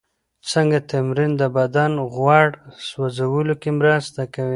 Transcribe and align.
څنګه 0.51 0.79
تمرین 0.91 1.31
د 1.37 1.43
بدن 1.57 1.91
غوړ 2.13 2.47
سوځولو 2.87 3.53
کې 3.61 3.69
مرسته 3.79 4.21
کوي؟ 4.33 4.49